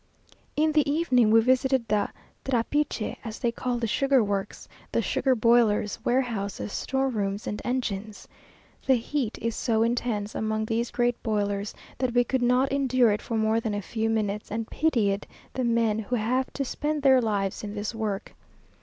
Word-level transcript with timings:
In 0.55 0.71
the 0.71 0.89
evening 0.91 1.29
we 1.29 1.41
visited 1.41 1.87
the 1.87 2.09
trapiche, 2.43 3.17
as 3.23 3.37
they 3.37 3.51
call 3.51 3.77
the 3.77 3.85
sugar 3.85 4.23
works, 4.23 4.67
the 4.91 4.99
sugar 4.99 5.35
boilers, 5.35 5.99
warehouses, 6.03 6.73
store 6.73 7.07
rooms, 7.07 7.45
and 7.45 7.61
engines. 7.63 8.27
The 8.87 8.95
heat 8.95 9.37
is 9.39 9.55
so 9.55 9.83
intense 9.83 10.33
among 10.33 10.65
these 10.65 10.89
great 10.89 11.21
boilers, 11.21 11.75
that 11.99 12.15
we 12.15 12.23
could 12.23 12.41
not 12.41 12.71
endure 12.71 13.11
it 13.11 13.21
for 13.21 13.37
more 13.37 13.59
than 13.59 13.75
a 13.75 13.81
few 13.83 14.09
minutes, 14.09 14.49
and 14.49 14.67
pitied 14.71 15.27
the 15.53 15.63
men 15.63 15.99
who 15.99 16.15
have 16.15 16.51
to 16.53 16.65
spend 16.65 17.03
their 17.03 17.21
lives 17.21 17.63
in 17.63 17.75
this 17.75 17.93
work. 17.93 18.33